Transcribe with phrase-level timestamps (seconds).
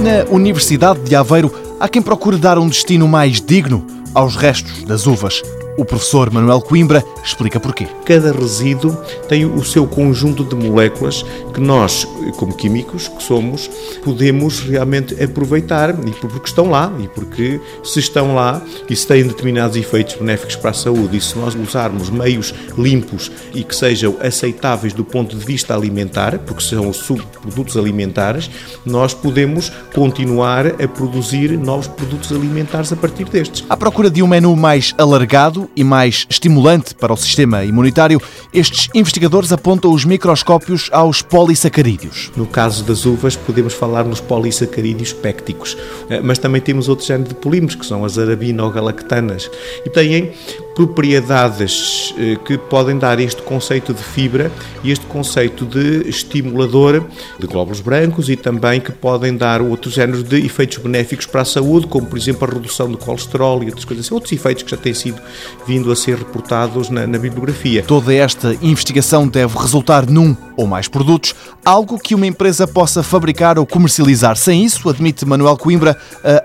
[0.00, 3.84] Na Universidade de Aveiro, há quem procure dar um destino mais digno
[4.14, 5.42] aos restos das uvas.
[5.78, 7.86] O professor Manuel Coimbra explica porquê.
[8.04, 11.24] Cada resíduo tem o seu conjunto de moléculas
[11.54, 12.04] que nós,
[12.36, 13.70] como químicos que somos,
[14.02, 18.60] podemos realmente aproveitar e porque estão lá e porque se estão lá
[18.90, 23.30] e se têm determinados efeitos benéficos para a saúde e se nós usarmos meios limpos
[23.54, 28.50] e que sejam aceitáveis do ponto de vista alimentar, porque são subprodutos alimentares,
[28.84, 33.64] nós podemos continuar a produzir novos produtos alimentares a partir destes.
[33.70, 38.20] À procura de um menu mais alargado e mais estimulante para o sistema imunitário,
[38.52, 42.30] estes investigadores apontam os microscópios aos polissacarídeos.
[42.36, 45.76] No caso das uvas, podemos falar nos polissacarídeos pécticos,
[46.10, 49.50] eh, mas também temos outro género de polímeros, que são as arabinogalactanas,
[49.84, 50.32] e têm
[50.78, 54.48] propriedades eh, que podem dar este conceito de fibra
[54.84, 57.04] e este conceito de estimulador
[57.36, 61.44] de glóbulos brancos e também que podem dar outros géneros de efeitos benéficos para a
[61.44, 64.70] saúde, como por exemplo a redução do colesterol e outras coisas assim, outros efeitos que
[64.70, 65.20] já têm sido
[65.66, 67.82] vindo a ser reportados na, na bibliografia.
[67.82, 73.60] Toda esta investigação deve resultar num ou mais produtos, algo que uma empresa possa fabricar
[73.60, 74.36] ou comercializar.
[74.36, 75.96] Sem isso, admite Manuel Coimbra,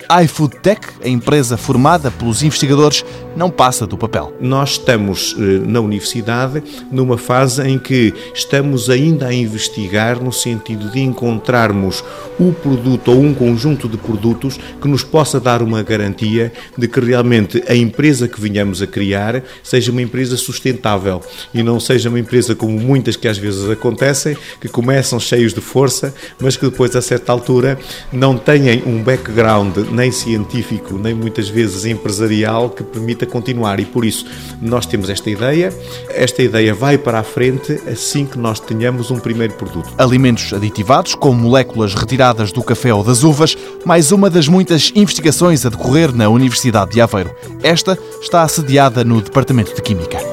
[0.08, 3.04] a iFood Tech, a empresa formada pelos investigadores,
[3.36, 4.32] não passa do papel.
[4.40, 10.92] Nós estamos eh, na universidade numa fase em que estamos ainda a investigar no sentido
[10.92, 12.04] de encontrarmos
[12.40, 17.00] o produto ou um conjunto de produtos que nos possa dar uma garantia de que
[17.00, 21.20] realmente a empresa que venhamos a criar seja uma empresa sustentável
[21.52, 23.68] e não seja uma empresa como muitas que às vezes
[24.04, 27.80] acontecem, que começam cheios de força, mas que depois a certa altura
[28.12, 34.04] não têm um background nem científico, nem muitas vezes empresarial que permita continuar e por
[34.04, 34.26] isso
[34.62, 35.74] nós temos esta ideia,
[36.10, 39.90] esta ideia vai para a frente assim que nós tenhamos um primeiro produto.
[39.98, 45.66] Alimentos aditivados com moléculas retiradas do café ou das uvas, mais uma das muitas investigações
[45.66, 47.34] a decorrer na Universidade de Aveiro.
[47.62, 50.33] Esta está assediada no Departamento de Química.